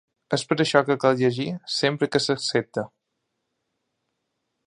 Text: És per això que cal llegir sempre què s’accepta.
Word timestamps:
És 0.35 0.43
per 0.51 0.55
això 0.63 0.79
que 0.87 0.95
cal 1.03 1.19
llegir 1.19 1.45
sempre 1.75 2.09
què 2.15 2.23
s’accepta. 2.25 2.87